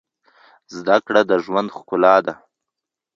[0.75, 2.33] زده کړه د ژوند ښکلا ده.